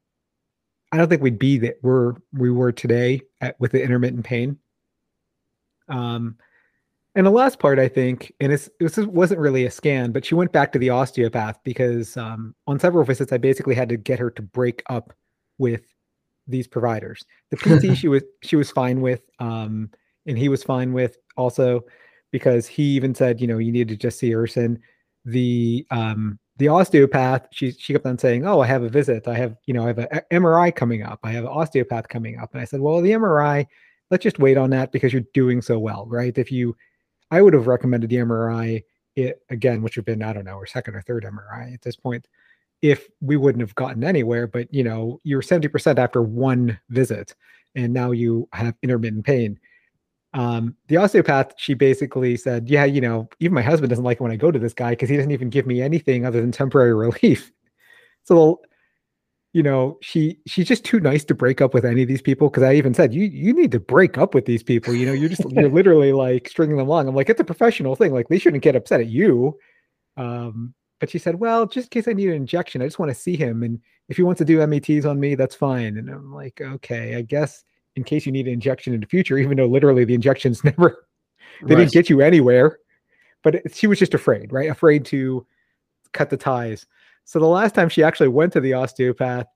I 0.91 0.97
don't 0.97 1.07
think 1.07 1.21
we'd 1.21 1.39
be 1.39 1.57
that 1.59 1.77
we're 1.81 2.15
we 2.33 2.51
were 2.51 2.71
today 2.71 3.21
at, 3.39 3.59
with 3.59 3.71
the 3.71 3.81
intermittent 3.81 4.25
pain. 4.25 4.57
Um, 5.87 6.37
and 7.15 7.25
the 7.25 7.31
last 7.31 7.59
part, 7.59 7.77
I 7.77 7.89
think, 7.89 8.33
and 8.39 8.53
it's, 8.53 8.69
this 8.79 8.97
wasn't 8.97 9.41
really 9.41 9.65
a 9.65 9.71
scan, 9.71 10.13
but 10.13 10.23
she 10.23 10.33
went 10.33 10.53
back 10.53 10.71
to 10.71 10.79
the 10.79 10.91
osteopath 10.91 11.59
because 11.65 12.15
um, 12.15 12.55
on 12.67 12.79
several 12.79 13.03
visits, 13.03 13.33
I 13.33 13.37
basically 13.37 13.75
had 13.75 13.89
to 13.89 13.97
get 13.97 14.19
her 14.19 14.29
to 14.31 14.41
break 14.41 14.81
up 14.89 15.13
with 15.57 15.83
these 16.47 16.67
providers. 16.67 17.25
The 17.49 17.57
PT 17.91 17.97
she 17.97 18.07
was 18.07 18.23
she 18.41 18.55
was 18.55 18.71
fine 18.71 19.01
with, 19.01 19.29
um, 19.39 19.89
and 20.25 20.37
he 20.37 20.47
was 20.49 20.63
fine 20.63 20.93
with 20.93 21.17
also 21.35 21.83
because 22.31 22.65
he 22.65 22.83
even 22.83 23.13
said, 23.13 23.41
you 23.41 23.47
know, 23.47 23.57
you 23.57 23.73
need 23.73 23.89
to 23.89 23.97
just 23.97 24.17
see 24.17 24.33
Erson. 24.33 24.79
The 25.25 25.85
um, 25.91 26.39
the 26.61 26.69
osteopath, 26.69 27.47
she 27.51 27.71
she 27.71 27.93
kept 27.93 28.05
on 28.05 28.17
saying, 28.17 28.45
"Oh, 28.45 28.61
I 28.61 28.67
have 28.67 28.83
a 28.83 28.89
visit. 28.89 29.27
I 29.27 29.35
have, 29.35 29.57
you 29.65 29.73
know, 29.73 29.83
I 29.83 29.87
have 29.87 29.97
an 29.97 30.21
MRI 30.31 30.73
coming 30.73 31.03
up. 31.03 31.19
I 31.23 31.31
have 31.31 31.43
an 31.43 31.49
osteopath 31.49 32.07
coming 32.07 32.39
up." 32.39 32.53
And 32.53 32.61
I 32.61 32.65
said, 32.65 32.79
"Well, 32.79 33.01
the 33.01 33.11
MRI, 33.11 33.65
let's 34.11 34.23
just 34.23 34.39
wait 34.39 34.57
on 34.57 34.69
that 34.69 34.91
because 34.91 35.11
you're 35.11 35.23
doing 35.33 35.61
so 35.61 35.79
well, 35.79 36.05
right? 36.07 36.37
If 36.37 36.51
you 36.51 36.75
I 37.31 37.41
would 37.41 37.53
have 37.53 37.67
recommended 37.67 38.09
the 38.09 38.17
MRI 38.17 38.83
it 39.15 39.41
again, 39.49 39.81
which 39.81 39.97
would 39.97 40.07
have 40.07 40.17
been, 40.19 40.23
I 40.25 40.33
don't 40.33 40.45
know, 40.45 40.55
or 40.55 40.65
second 40.65 40.95
or 40.95 41.01
third 41.01 41.25
MRI 41.25 41.73
at 41.73 41.81
this 41.81 41.95
point, 41.95 42.27
if 42.81 43.09
we 43.21 43.37
wouldn't 43.37 43.61
have 43.61 43.75
gotten 43.75 44.03
anywhere. 44.03 44.47
But 44.47 44.73
you 44.73 44.83
know, 44.83 45.19
you're 45.23 45.41
70% 45.41 45.97
after 45.97 46.21
one 46.21 46.79
visit, 46.89 47.35
and 47.75 47.93
now 47.93 48.11
you 48.11 48.47
have 48.53 48.75
intermittent 48.83 49.25
pain. 49.25 49.59
Um, 50.33 50.75
the 50.87 50.97
osteopath, 50.97 51.53
she 51.57 51.73
basically 51.73 52.37
said, 52.37 52.69
Yeah, 52.69 52.85
you 52.85 53.01
know, 53.01 53.29
even 53.39 53.53
my 53.53 53.61
husband 53.61 53.89
doesn't 53.89 54.05
like 54.05 54.17
it 54.17 54.23
when 54.23 54.31
I 54.31 54.37
go 54.37 54.51
to 54.51 54.59
this 54.59 54.73
guy 54.73 54.91
because 54.91 55.09
he 55.09 55.17
doesn't 55.17 55.31
even 55.31 55.49
give 55.49 55.67
me 55.67 55.81
anything 55.81 56.25
other 56.25 56.39
than 56.41 56.51
temporary 56.51 56.93
relief. 57.11 57.51
So 58.23 58.61
you 59.53 59.61
know, 59.61 59.97
she 60.01 60.37
she's 60.47 60.67
just 60.67 60.85
too 60.85 60.99
nice 60.99 61.25
to 61.25 61.35
break 61.35 61.59
up 61.59 61.73
with 61.73 61.83
any 61.83 62.01
of 62.01 62.07
these 62.07 62.21
people. 62.21 62.49
Because 62.49 62.63
I 62.63 62.73
even 62.75 62.93
said, 62.93 63.13
you 63.13 63.23
you 63.23 63.53
need 63.53 63.71
to 63.71 63.79
break 63.79 64.17
up 64.17 64.33
with 64.33 64.45
these 64.45 64.63
people. 64.63 64.93
You 64.93 65.05
know, 65.05 65.13
you're 65.13 65.29
just 65.29 65.43
you're 65.51 65.69
literally 65.73 66.13
like 66.13 66.47
stringing 66.47 66.77
them 66.77 66.87
along. 66.87 67.07
I'm 67.07 67.15
like, 67.15 67.29
it's 67.29 67.41
a 67.41 67.45
professional 67.45 67.95
thing. 67.95 68.13
Like 68.13 68.29
they 68.29 68.39
shouldn't 68.39 68.63
get 68.63 68.75
upset 68.75 69.01
at 69.01 69.07
you. 69.07 69.57
Um, 70.15 70.73
but 70.99 71.09
she 71.09 71.17
said, 71.17 71.35
well, 71.35 71.65
just 71.65 71.87
in 71.87 71.89
case 71.89 72.07
I 72.07 72.13
need 72.13 72.29
an 72.29 72.35
injection, 72.35 72.81
I 72.81 72.85
just 72.85 72.99
want 72.99 73.09
to 73.09 73.15
see 73.15 73.35
him, 73.35 73.63
and 73.63 73.79
if 74.07 74.17
he 74.17 74.23
wants 74.23 74.39
to 74.39 74.45
do 74.45 74.65
METs 74.65 75.05
on 75.05 75.19
me, 75.19 75.35
that's 75.35 75.55
fine. 75.55 75.97
And 75.97 76.09
I'm 76.09 76.33
like, 76.33 76.61
okay, 76.61 77.15
I 77.15 77.21
guess 77.21 77.63
in 77.95 78.03
case 78.03 78.25
you 78.25 78.31
need 78.31 78.47
an 78.47 78.53
injection 78.53 78.93
in 78.93 79.01
the 79.01 79.07
future, 79.07 79.37
even 79.37 79.57
though 79.57 79.65
literally 79.65 80.05
the 80.05 80.13
injections 80.13 80.63
never 80.63 81.07
they 81.63 81.75
right. 81.75 81.81
didn't 81.81 81.93
get 81.93 82.09
you 82.09 82.21
anywhere. 82.21 82.79
But 83.43 83.55
it, 83.55 83.75
she 83.75 83.87
was 83.87 83.99
just 83.99 84.13
afraid, 84.13 84.51
right? 84.51 84.69
Afraid 84.69 85.05
to 85.05 85.45
cut 86.13 86.29
the 86.29 86.37
ties. 86.37 86.85
So 87.25 87.39
the 87.39 87.45
last 87.45 87.75
time 87.75 87.89
she 87.89 88.03
actually 88.03 88.29
went 88.29 88.53
to 88.53 88.59
the 88.59 88.73
osteopath, 88.73 89.47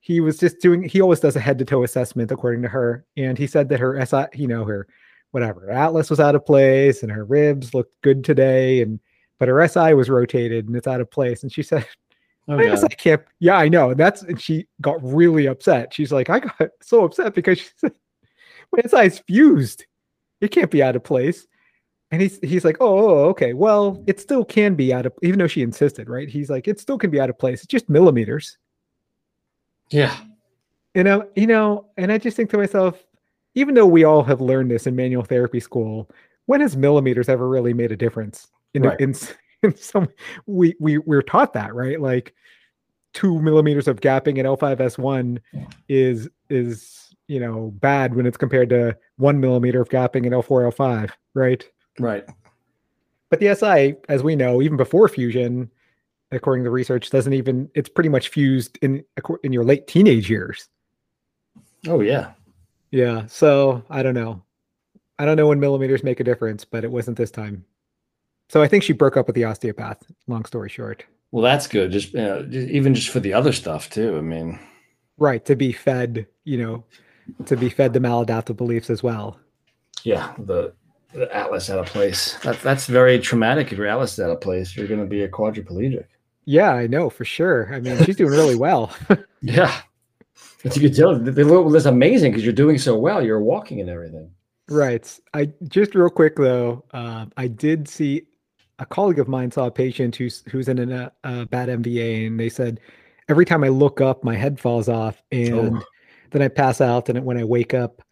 he 0.00 0.20
was 0.20 0.38
just 0.38 0.60
doing 0.60 0.82
he 0.82 1.00
always 1.00 1.20
does 1.20 1.36
a 1.36 1.40
head 1.40 1.58
to 1.58 1.64
toe 1.64 1.84
assessment 1.84 2.32
according 2.32 2.62
to 2.62 2.68
her 2.68 3.04
and 3.16 3.38
he 3.38 3.46
said 3.46 3.68
that 3.68 3.78
her 3.78 4.04
SI, 4.04 4.24
you 4.34 4.48
know, 4.48 4.64
her 4.64 4.88
whatever, 5.30 5.70
atlas 5.70 6.10
was 6.10 6.18
out 6.18 6.34
of 6.34 6.44
place 6.44 7.02
and 7.02 7.12
her 7.12 7.24
ribs 7.24 7.72
looked 7.72 7.94
good 8.02 8.24
today 8.24 8.82
and 8.82 8.98
but 9.38 9.48
her 9.48 9.66
SI 9.68 9.94
was 9.94 10.10
rotated 10.10 10.66
and 10.66 10.76
it's 10.76 10.88
out 10.88 11.00
of 11.00 11.10
place 11.10 11.44
and 11.44 11.52
she 11.52 11.62
said 11.62 11.86
Oh, 12.48 12.58
I 12.58 12.74
SI 12.74 12.88
can't. 12.88 13.22
Yeah, 13.38 13.56
I 13.56 13.68
know. 13.68 13.94
That's 13.94 14.22
and 14.22 14.40
she 14.40 14.66
got 14.80 15.02
really 15.02 15.46
upset. 15.46 15.94
She's 15.94 16.12
like, 16.12 16.28
I 16.28 16.40
got 16.40 16.70
so 16.82 17.04
upset 17.04 17.34
because 17.34 17.58
she 17.58 17.68
said, 17.76 17.92
my 18.92 19.08
fused. 19.08 19.86
It 20.40 20.48
can't 20.48 20.70
be 20.70 20.82
out 20.82 20.96
of 20.96 21.04
place. 21.04 21.46
And 22.10 22.20
he's 22.20 22.38
he's 22.42 22.64
like, 22.64 22.76
oh, 22.80 23.08
oh, 23.08 23.28
okay. 23.30 23.54
Well, 23.54 24.02
it 24.06 24.20
still 24.20 24.44
can 24.44 24.74
be 24.74 24.92
out 24.92 25.06
of 25.06 25.12
even 25.22 25.38
though 25.38 25.46
she 25.46 25.62
insisted, 25.62 26.08
right? 26.08 26.28
He's 26.28 26.50
like, 26.50 26.68
it 26.68 26.80
still 26.80 26.98
can 26.98 27.10
be 27.10 27.20
out 27.20 27.30
of 27.30 27.38
place. 27.38 27.60
It's 27.60 27.68
just 27.70 27.88
millimeters. 27.88 28.58
Yeah. 29.90 30.16
You 30.94 31.04
know, 31.04 31.28
you 31.36 31.46
know, 31.46 31.86
and 31.96 32.12
I 32.12 32.18
just 32.18 32.36
think 32.36 32.50
to 32.50 32.58
myself, 32.58 33.02
even 33.54 33.74
though 33.74 33.86
we 33.86 34.04
all 34.04 34.22
have 34.22 34.40
learned 34.40 34.70
this 34.70 34.86
in 34.86 34.96
manual 34.96 35.22
therapy 35.22 35.60
school, 35.60 36.10
when 36.46 36.60
has 36.60 36.76
millimeters 36.76 37.28
ever 37.28 37.48
really 37.48 37.72
made 37.72 37.92
a 37.92 37.96
difference? 37.96 38.48
In, 38.74 38.82
right. 38.82 39.00
in, 39.00 39.14
in 39.72 39.76
some 39.76 40.08
we 40.46 40.74
we 40.80 40.98
we're 40.98 41.22
taught 41.22 41.52
that, 41.54 41.74
right? 41.74 42.00
Like 42.00 42.34
two 43.12 43.40
millimeters 43.40 43.88
of 43.88 44.00
gapping 44.00 44.38
in 44.38 44.46
L5S1 44.46 45.38
is 45.88 46.28
is 46.50 47.14
you 47.28 47.40
know 47.40 47.72
bad 47.76 48.14
when 48.14 48.26
it's 48.26 48.36
compared 48.36 48.68
to 48.70 48.96
one 49.16 49.40
millimeter 49.40 49.80
of 49.80 49.88
gapping 49.88 50.26
in 50.26 50.32
L4 50.32 50.72
L5, 50.72 51.10
right? 51.34 51.68
Right. 51.98 52.24
But 53.30 53.40
the 53.40 53.54
SI, 53.54 53.96
as 54.08 54.22
we 54.22 54.36
know, 54.36 54.60
even 54.60 54.76
before 54.76 55.08
fusion, 55.08 55.70
according 56.32 56.64
to 56.64 56.70
research, 56.70 57.10
doesn't 57.10 57.32
even 57.32 57.70
it's 57.74 57.88
pretty 57.88 58.08
much 58.10 58.28
fused 58.28 58.78
in 58.82 59.04
in 59.42 59.52
your 59.52 59.64
late 59.64 59.86
teenage 59.86 60.28
years. 60.28 60.68
Oh 61.86 62.00
yeah. 62.00 62.32
Yeah. 62.90 63.26
So 63.26 63.84
I 63.88 64.02
don't 64.02 64.14
know. 64.14 64.42
I 65.18 65.24
don't 65.24 65.36
know 65.36 65.48
when 65.48 65.60
millimeters 65.60 66.02
make 66.02 66.20
a 66.20 66.24
difference, 66.24 66.64
but 66.64 66.84
it 66.84 66.90
wasn't 66.90 67.16
this 67.16 67.30
time. 67.30 67.64
So 68.48 68.62
I 68.62 68.68
think 68.68 68.82
she 68.82 68.92
broke 68.92 69.16
up 69.16 69.26
with 69.26 69.36
the 69.36 69.44
osteopath. 69.44 70.02
Long 70.26 70.44
story 70.44 70.68
short. 70.68 71.04
Well, 71.30 71.42
that's 71.42 71.66
good. 71.66 71.90
Just, 71.90 72.12
you 72.12 72.20
know, 72.20 72.46
even 72.50 72.94
just 72.94 73.08
for 73.08 73.20
the 73.20 73.32
other 73.32 73.52
stuff 73.52 73.88
too. 73.88 74.16
I 74.16 74.20
mean, 74.20 74.58
right 75.18 75.44
to 75.46 75.56
be 75.56 75.72
fed, 75.72 76.26
you 76.44 76.58
know, 76.58 76.84
to 77.46 77.56
be 77.56 77.70
fed 77.70 77.92
the 77.94 78.00
maladaptive 78.00 78.56
beliefs 78.56 78.90
as 78.90 79.02
well. 79.02 79.38
Yeah, 80.04 80.34
the 80.38 80.74
the 81.14 81.34
atlas 81.34 81.70
out 81.70 81.78
of 81.78 81.86
place. 81.86 82.38
That, 82.42 82.60
that's 82.60 82.86
very 82.86 83.18
traumatic. 83.18 83.72
If 83.72 83.78
your 83.78 83.86
atlas 83.86 84.14
is 84.14 84.20
out 84.20 84.30
of 84.30 84.40
place, 84.40 84.76
you're 84.76 84.88
going 84.88 85.00
to 85.00 85.06
be 85.06 85.22
a 85.22 85.28
quadriplegic. 85.28 86.06
Yeah, 86.44 86.72
I 86.72 86.86
know 86.86 87.08
for 87.08 87.24
sure. 87.24 87.72
I 87.72 87.80
mean, 87.80 88.02
she's 88.04 88.16
doing 88.16 88.32
really 88.32 88.56
well. 88.56 88.94
yeah, 89.42 89.80
as 90.64 90.76
you 90.76 90.88
can 90.88 90.96
tell, 90.96 91.18
they 91.18 91.44
look 91.44 91.72
that's 91.72 91.86
amazing 91.86 92.32
because 92.32 92.44
you're 92.44 92.52
doing 92.52 92.78
so 92.78 92.96
well. 92.96 93.24
You're 93.24 93.40
walking 93.40 93.80
and 93.80 93.88
everything. 93.88 94.30
Right. 94.68 95.18
I 95.34 95.50
just 95.68 95.94
real 95.94 96.10
quick 96.10 96.36
though, 96.36 96.84
uh, 96.92 97.26
I 97.36 97.48
did 97.48 97.88
see 97.88 98.22
a 98.82 98.86
colleague 98.86 99.20
of 99.20 99.28
mine 99.28 99.50
saw 99.50 99.66
a 99.66 99.70
patient 99.70 100.16
who's 100.16 100.42
who's 100.50 100.68
in 100.68 100.90
a, 100.90 101.12
a 101.24 101.46
bad 101.46 101.68
MVA, 101.68 102.26
and 102.26 102.38
they 102.38 102.48
said 102.48 102.80
every 103.28 103.44
time 103.44 103.62
I 103.62 103.68
look 103.68 104.00
up, 104.00 104.24
my 104.24 104.34
head 104.34 104.58
falls 104.58 104.88
off, 104.88 105.22
and 105.30 105.78
oh. 105.78 105.82
then 106.32 106.42
I 106.42 106.48
pass 106.48 106.80
out, 106.80 107.08
and 107.08 107.24
when 107.24 107.38
I 107.38 107.44
wake 107.44 107.74
up, 107.74 108.02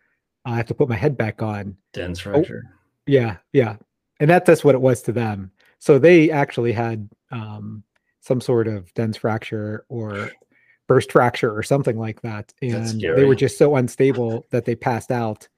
I 0.45 0.57
have 0.57 0.67
to 0.67 0.75
put 0.75 0.89
my 0.89 0.95
head 0.95 1.17
back 1.17 1.43
on. 1.43 1.77
Dens 1.93 2.21
fracture. 2.21 2.63
Oh, 2.67 2.75
yeah, 3.07 3.39
yeah, 3.53 3.77
and 4.21 4.31
that, 4.31 4.47
that's 4.47 4.63
what 4.63 4.77
it 4.77 4.81
was 4.81 5.03
to 5.03 5.13
them. 5.13 5.51
So 5.81 5.99
they 5.99 6.31
actually 6.31 6.73
had 6.73 7.11
um, 7.33 7.83
some 8.21 8.41
sort 8.41 8.69
of 8.69 8.95
dens 8.95 9.17
fracture 9.17 9.85
or 9.89 10.31
burst 10.87 11.11
fracture 11.11 11.53
or 11.53 11.65
something 11.65 11.99
like 11.99 12.23
that, 12.23 12.55
and 12.63 13.01
they 13.01 13.25
were 13.25 13.35
just 13.35 13.59
so 13.59 13.75
unstable 13.75 14.47
that 14.51 14.67
they 14.67 14.77
passed 14.77 15.11
out. 15.11 15.49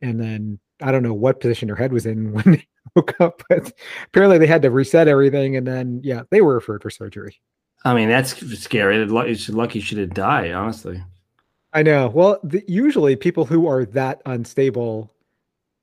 And 0.00 0.18
then 0.18 0.58
I 0.80 0.90
don't 0.90 1.02
know 1.02 1.14
what 1.14 1.40
position 1.40 1.66
their 1.66 1.76
head 1.76 1.92
was 1.92 2.06
in 2.06 2.32
when 2.32 2.44
they 2.46 2.66
woke 2.96 3.20
up, 3.20 3.42
but 3.48 3.72
apparently 4.06 4.38
they 4.38 4.46
had 4.46 4.62
to 4.62 4.70
reset 4.70 5.08
everything, 5.08 5.56
and 5.56 5.66
then 5.66 6.00
yeah, 6.04 6.22
they 6.30 6.40
were 6.40 6.54
referred 6.54 6.82
for 6.82 6.90
surgery. 6.90 7.40
I 7.84 7.94
mean, 7.94 8.08
that's 8.08 8.34
scary. 8.58 8.96
It's 8.96 9.48
lucky 9.48 9.80
she 9.80 9.94
didn't 9.94 10.14
die, 10.14 10.52
honestly. 10.52 11.02
I 11.74 11.82
know. 11.82 12.08
Well, 12.08 12.38
the, 12.42 12.64
usually 12.66 13.16
people 13.16 13.44
who 13.44 13.66
are 13.66 13.84
that 13.86 14.22
unstable, 14.24 15.12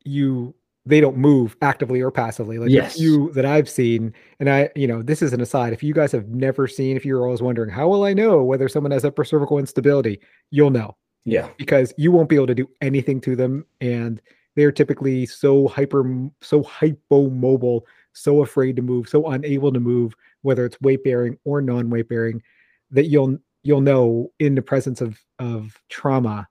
you 0.04 0.56
they 0.86 1.00
don't 1.00 1.18
move 1.18 1.56
actively 1.62 2.02
or 2.02 2.10
passively. 2.10 2.58
Like 2.58 2.72
yes. 2.72 3.00
you 3.00 3.32
that 3.34 3.46
I've 3.46 3.70
seen, 3.70 4.14
and 4.40 4.50
I, 4.50 4.70
you 4.76 4.88
know, 4.88 5.04
this 5.04 5.22
is 5.22 5.32
an 5.34 5.42
aside. 5.42 5.74
If 5.74 5.84
you 5.84 5.94
guys 5.94 6.12
have 6.12 6.30
never 6.30 6.68
seen, 6.68 6.98
if 6.98 7.06
you're 7.06 7.24
always 7.24 7.42
wondering, 7.42 7.70
how 7.70 7.88
will 7.88 8.04
I 8.04 8.14
know 8.14 8.44
whether 8.44 8.68
someone 8.68 8.92
has 8.92 9.06
upper 9.06 9.24
cervical 9.24 9.60
instability? 9.60 10.20
You'll 10.50 10.72
know. 10.72 10.96
Yeah. 11.24 11.50
Because 11.58 11.94
you 11.98 12.12
won't 12.12 12.30
be 12.30 12.36
able 12.36 12.48
to 12.48 12.56
do 12.56 12.68
anything 12.82 13.22
to 13.22 13.36
them. 13.36 13.66
And 13.80 14.20
they're 14.56 14.72
typically 14.72 15.26
so 15.26 15.68
hyper, 15.68 16.30
so 16.42 16.64
hypomobile, 16.64 17.82
so 18.14 18.42
afraid 18.42 18.76
to 18.76 18.82
move, 18.82 19.08
so 19.08 19.28
unable 19.30 19.72
to 19.72 19.80
move, 19.80 20.14
whether 20.42 20.66
it's 20.66 20.80
weight 20.82 21.04
bearing 21.04 21.38
or 21.46 21.62
non 21.62 21.90
weight 21.90 22.10
bearing, 22.10 22.42
that 22.92 23.06
you'll 23.06 23.38
you'll 23.64 23.82
know 23.82 24.32
in 24.40 24.56
the 24.56 24.62
presence 24.62 25.02
of 25.02 25.20
of 25.40 25.80
trauma 25.90 26.48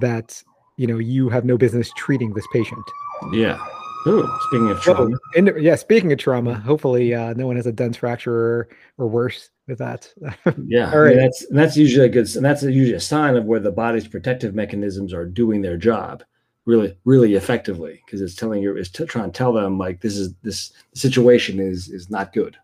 that 0.00 0.42
you 0.76 0.86
know 0.86 0.98
you 0.98 1.28
have 1.28 1.44
no 1.44 1.56
business 1.56 1.90
treating 1.96 2.32
this 2.34 2.46
patient. 2.52 2.84
Yeah. 3.32 3.64
Ooh, 4.06 4.28
speaking 4.48 4.70
of 4.70 4.80
trauma. 4.80 5.14
Oh, 5.14 5.38
and, 5.38 5.52
yeah, 5.62 5.76
speaking 5.76 6.12
of 6.12 6.18
trauma, 6.18 6.54
hopefully 6.54 7.14
uh, 7.14 7.34
no 7.34 7.46
one 7.46 7.54
has 7.54 7.68
a 7.68 7.72
dens 7.72 7.96
fracture 7.96 8.34
or, 8.34 8.68
or 8.98 9.06
worse 9.06 9.50
with 9.68 9.78
that. 9.78 10.12
yeah. 10.66 10.90
All 10.92 11.00
right. 11.00 11.16
that's 11.16 11.46
that's 11.50 11.76
usually 11.76 12.06
a 12.06 12.08
good 12.08 12.34
and 12.34 12.44
that's 12.44 12.62
usually 12.62 12.94
a 12.94 13.00
sign 13.00 13.36
of 13.36 13.44
where 13.44 13.60
the 13.60 13.70
body's 13.70 14.08
protective 14.08 14.54
mechanisms 14.54 15.12
are 15.12 15.24
doing 15.24 15.62
their 15.62 15.76
job 15.76 16.24
really 16.64 16.96
really 17.04 17.34
effectively 17.34 18.00
because 18.06 18.20
it's 18.20 18.34
telling 18.36 18.62
you 18.62 18.76
it's 18.76 18.88
t- 18.88 19.04
trying 19.06 19.30
to 19.32 19.36
tell 19.36 19.52
them 19.52 19.78
like 19.78 20.00
this 20.00 20.16
is 20.16 20.32
this 20.42 20.72
situation 20.94 21.58
is 21.58 21.88
is 21.88 22.10
not 22.10 22.32
good 22.32 22.56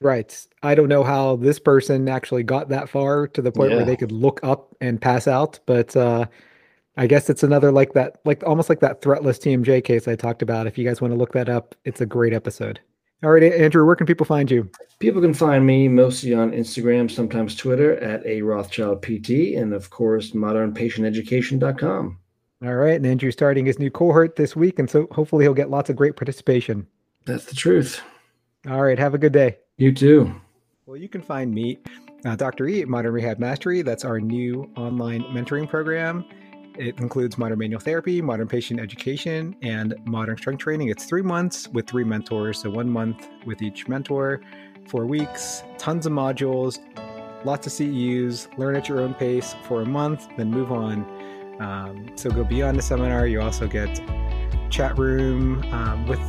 Right. 0.00 0.36
I 0.64 0.74
don't 0.74 0.88
know 0.88 1.04
how 1.04 1.36
this 1.36 1.60
person 1.60 2.08
actually 2.08 2.42
got 2.42 2.68
that 2.70 2.88
far 2.88 3.28
to 3.28 3.40
the 3.40 3.52
point 3.52 3.70
Yeah. 3.70 3.76
where 3.76 3.86
they 3.86 3.94
could 3.94 4.10
look 4.10 4.40
up 4.42 4.74
and 4.80 5.00
pass 5.00 5.28
out, 5.28 5.60
but 5.64 5.94
uh, 5.96 6.26
I 6.96 7.06
guess 7.06 7.30
it's 7.30 7.44
another 7.44 7.70
like 7.70 7.92
that, 7.92 8.18
like 8.24 8.42
almost 8.44 8.68
like 8.68 8.80
that 8.80 9.00
threatless 9.00 9.38
TMJ 9.38 9.84
case 9.84 10.08
I 10.08 10.16
talked 10.16 10.42
about. 10.42 10.66
If 10.66 10.76
you 10.76 10.84
guys 10.84 11.00
want 11.00 11.12
to 11.12 11.16
look 11.16 11.34
that 11.34 11.48
up, 11.48 11.76
it's 11.84 12.00
a 12.00 12.06
great 12.06 12.32
episode. 12.32 12.80
All 13.22 13.30
right, 13.30 13.44
Andrew, 13.44 13.86
where 13.86 13.94
can 13.94 14.08
people 14.08 14.26
find 14.26 14.50
you? 14.50 14.68
People 14.98 15.20
can 15.22 15.34
find 15.34 15.64
me 15.64 15.86
mostly 15.86 16.34
on 16.34 16.50
Instagram, 16.50 17.08
sometimes 17.08 17.54
Twitter 17.54 17.94
at 17.98 18.26
a 18.26 18.42
Rothschild 18.42 19.02
PT, 19.02 19.54
and 19.56 19.72
of 19.72 19.90
course, 19.90 20.32
modernpatienteducation.com. 20.32 22.18
All 22.64 22.74
right, 22.74 22.94
and 22.94 23.04
Andrew's 23.04 23.34
starting 23.34 23.66
his 23.66 23.80
new 23.80 23.90
cohort 23.90 24.36
this 24.36 24.54
week, 24.54 24.78
and 24.78 24.88
so 24.88 25.08
hopefully 25.10 25.44
he'll 25.44 25.54
get 25.54 25.68
lots 25.68 25.90
of 25.90 25.96
great 25.96 26.14
participation. 26.14 26.86
That's 27.24 27.46
the 27.46 27.56
truth. 27.56 28.00
All 28.68 28.82
right, 28.82 28.98
have 28.98 29.14
a 29.14 29.18
good 29.18 29.32
day. 29.32 29.58
You 29.78 29.92
too. 29.92 30.32
Well, 30.86 30.96
you 30.96 31.08
can 31.08 31.22
find 31.22 31.52
me, 31.52 31.78
uh, 32.24 32.36
Dr. 32.36 32.68
E, 32.68 32.82
at 32.82 32.88
Modern 32.88 33.12
Rehab 33.12 33.40
Mastery. 33.40 33.82
That's 33.82 34.04
our 34.04 34.20
new 34.20 34.70
online 34.76 35.22
mentoring 35.24 35.68
program. 35.68 36.24
It 36.78 37.00
includes 37.00 37.36
modern 37.36 37.58
manual 37.58 37.80
therapy, 37.80 38.22
modern 38.22 38.46
patient 38.46 38.78
education, 38.78 39.56
and 39.62 39.94
modern 40.04 40.36
strength 40.36 40.60
training. 40.60 40.88
It's 40.88 41.04
three 41.04 41.22
months 41.22 41.66
with 41.68 41.88
three 41.88 42.04
mentors. 42.04 42.62
So, 42.62 42.70
one 42.70 42.88
month 42.88 43.28
with 43.44 43.60
each 43.60 43.88
mentor, 43.88 44.40
four 44.86 45.06
weeks, 45.06 45.64
tons 45.78 46.06
of 46.06 46.12
modules, 46.12 46.78
lots 47.44 47.66
of 47.66 47.72
CEUs, 47.72 48.56
learn 48.56 48.76
at 48.76 48.88
your 48.88 49.00
own 49.00 49.14
pace 49.14 49.56
for 49.64 49.82
a 49.82 49.86
month, 49.86 50.28
then 50.36 50.50
move 50.50 50.70
on. 50.70 51.04
Um, 51.62 52.10
so, 52.16 52.30
go 52.30 52.42
beyond 52.42 52.76
the 52.76 52.82
seminar. 52.82 53.26
You 53.26 53.40
also 53.40 53.68
get 53.68 54.00
chat 54.68 54.98
room 54.98 55.62
um, 55.72 56.06
with 56.08 56.20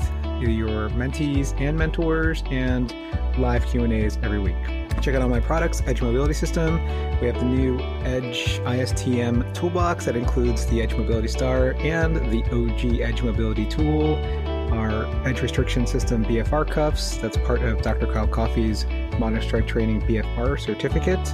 your 0.42 0.90
mentees 0.90 1.60
and 1.60 1.78
mentors 1.78 2.44
and 2.52 2.94
live 3.40 3.66
Q&As 3.66 4.18
every 4.22 4.40
week. 4.40 4.56
Check 5.02 5.16
out 5.16 5.22
all 5.22 5.30
my 5.30 5.40
products, 5.40 5.82
Edge 5.86 6.02
Mobility 6.02 6.34
System. 6.34 6.76
We 7.20 7.28
have 7.28 7.40
the 7.40 7.46
new 7.46 7.80
Edge 8.04 8.60
ISTM 8.60 9.54
toolbox 9.54 10.06
that 10.06 10.16
includes 10.16 10.66
the 10.68 10.82
Edge 10.82 10.94
Mobility 10.94 11.28
Star 11.28 11.72
and 11.80 12.16
the 12.32 12.44
OG 12.52 13.00
Edge 13.02 13.22
Mobility 13.24 13.66
tool, 13.66 14.16
our 14.72 15.06
Edge 15.28 15.42
Restriction 15.42 15.88
System 15.88 16.24
BFR 16.26 16.70
cuffs. 16.70 17.18
That's 17.18 17.38
part 17.38 17.64
of 17.64 17.82
Dr. 17.82 18.08
Kyle 18.08 18.28
Coffey's 18.28 18.86
Strength 19.42 19.68
Training 19.68 20.02
BFR 20.02 20.60
certificate. 20.60 21.34